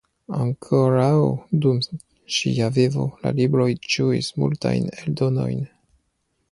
[0.43, 1.11] Ankoraŭ
[1.65, 1.83] dum
[2.37, 5.63] ŝia vivo la libroj ĝuis multajn eldonojn.